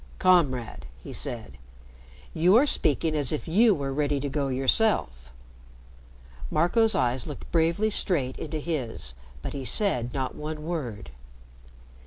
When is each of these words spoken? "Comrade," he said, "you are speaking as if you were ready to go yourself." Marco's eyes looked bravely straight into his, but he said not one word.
"Comrade," 0.17 0.87
he 1.03 1.13
said, 1.13 1.59
"you 2.33 2.55
are 2.55 2.65
speaking 2.65 3.15
as 3.15 3.31
if 3.31 3.47
you 3.47 3.75
were 3.75 3.93
ready 3.93 4.19
to 4.19 4.29
go 4.29 4.47
yourself." 4.47 5.31
Marco's 6.49 6.95
eyes 6.95 7.27
looked 7.27 7.51
bravely 7.51 7.91
straight 7.91 8.39
into 8.39 8.57
his, 8.57 9.13
but 9.43 9.53
he 9.53 9.63
said 9.63 10.11
not 10.11 10.33
one 10.33 10.63
word. 10.65 11.11